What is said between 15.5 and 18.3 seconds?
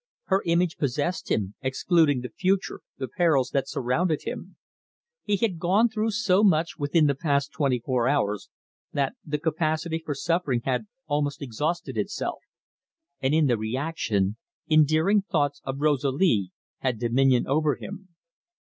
of Rosalie had dominion over him.